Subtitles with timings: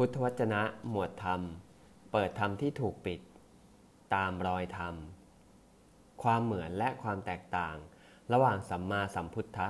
[0.00, 1.40] พุทธวจนะหมวดธรรม
[2.12, 3.20] เปิดธรรมที่ถูกปิด
[4.14, 4.94] ตามรอยธรรม
[6.22, 7.76] ความเหมือนและความแตกต่าง
[8.32, 9.68] ระหว่างสัมมาสัมพุทธะ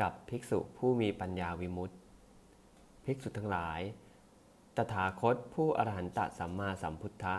[0.00, 1.96] กับภิกษุผู้มีปัญญาวิมุตติ
[3.04, 3.80] ภิกษุทั้งหลาย
[4.76, 7.36] ตถาคตผู้อรหันตสัมมาสัมพุทธะ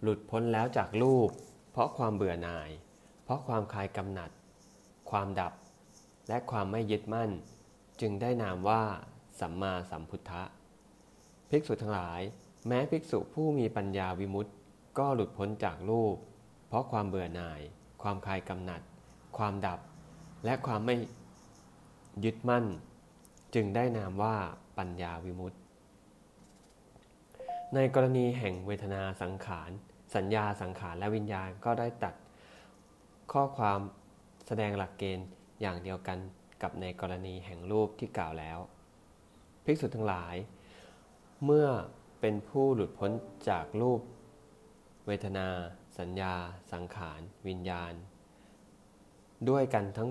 [0.00, 1.30] หลุดพ้นแล้วจากรูป
[1.72, 2.70] เพราะความเบื่อหน่าย
[3.24, 4.30] เพราะความคลายกำหนัด
[5.10, 5.52] ความดับ
[6.28, 7.30] และความไม่ยึดมั่น
[8.00, 8.82] จึงได้นามว่า
[9.40, 10.44] สัมมาสัมพุทธะ
[11.50, 12.20] ภิกษุทั้งหลาย
[12.66, 14.52] แม้ภิกษุผู้มีปัญญาวิมุตติ
[14.98, 16.16] ก็หลุดพ้นจากรูป
[16.68, 17.60] เพราะความเบื่อหน่าย
[18.02, 18.80] ความคลายกำหนัด
[19.38, 19.80] ความดับ
[20.44, 20.94] และความไม่
[22.24, 22.64] ยึดมั่น
[23.54, 24.36] จึงได้นามว่า
[24.78, 25.58] ปัญญาวิมุตติ
[27.74, 29.70] ในกรณีแห่งเวทนาสังขาร
[30.14, 32.14] สัญญาสังขารและวิญญาณก็ได้ตัด
[33.32, 33.78] ข้อความ
[34.46, 35.26] แสดงหลักเกณฑ์
[35.60, 36.18] อย่างเดียวกัน
[36.62, 38.58] กับในกรณีแห่งรูปที่กล่าวแล้ว
[39.64, 40.34] ภิกษุทั้งหลาย
[41.44, 41.68] เมื่อ
[42.20, 43.10] เป็นผู้หลุดพ้น
[43.48, 44.00] จากรูป
[45.06, 45.48] เวทนา
[45.98, 46.34] สัญญา
[46.72, 47.92] สังขาร วิญญาณ
[49.48, 50.10] ด้วยกันทั้ง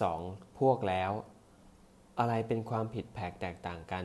[0.00, 0.20] สอง
[0.58, 1.12] พวกแล้ว
[2.18, 4.04] อะไรเป็นความผิดแผกแตกต่างกัน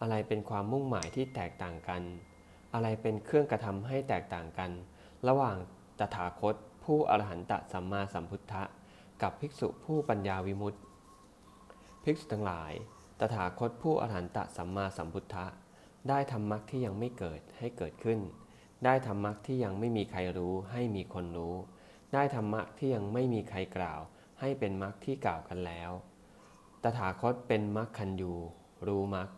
[0.00, 2.02] อะไรเป็นความมุ่งหมายที่แตกต่างกัน
[2.74, 4.70] อะไรเป็นเครื่องกระทำให้แตกต่างกัน
[5.28, 5.56] ระหว่าง
[5.98, 6.54] ตถาคต
[6.84, 8.62] ผู้อรหันตสัมมาสัมพุทธะ
[9.22, 10.78] กับภิกษุผู้ปัญญาวิมุตติ
[12.04, 12.72] ภิกษุทั้งหลาย
[13.20, 15.46] ตถาคตผู้อรหันตสัมมาสัมพุทธะ
[16.08, 18.20] ได้ทำมรรคที่ยังไม่เกิดให้เกิดขึ้น
[18.84, 21.54] ได้ทำมรรคที่ยังไม่มีใครรู้ให้มีคนรู้
[22.14, 24.00] ได้ทำมรรคที่ยังไม่มีใครกล่าว
[24.40, 25.90] ให้เป็นมรรคที่กล่าวกันแล้ว
[26.82, 28.34] ตถาคตเป็นมรรคคันยู
[28.86, 29.28] รู้มรรค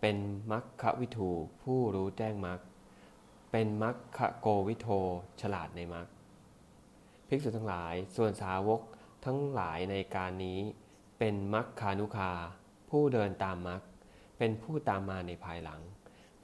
[0.00, 0.16] เป็น
[0.52, 1.30] มรรควิทู
[1.62, 2.60] ผู้รู้แจ้งมรรค
[3.52, 4.88] เป็นมรรคโกวิโท
[5.40, 6.06] ฉลาดในมรรค
[7.28, 8.80] ภิกษุทั้งหลาย ส่วนสาวก
[9.24, 10.60] ทั้งหลายในการนี้
[11.18, 12.32] เป็นมรรคานุคา
[12.90, 13.80] ผู้เดินตามมรรค
[14.38, 15.80] เป็นผู้ตามมาในภายหลัง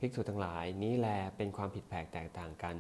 [0.00, 2.76] ภิกษุทั้งหลายนี้แลเป็นความผิดแผกแตกต่างกัน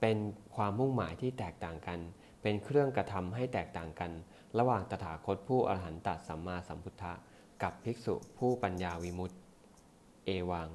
[0.00, 0.18] เป็น
[0.56, 1.98] ความมุ่งหมายที่แตกต่างกัน
[2.42, 4.12] เป็นเครื่องกระทำให้แตกต่างกัน
[4.58, 7.12] ระหว่างตถาคตผู้อรหันตสัมมาสัมพุทธะ
[7.62, 9.36] กับภิกษุผู้ปัญญาวิมุตติ
[10.26, 10.68] เอวัง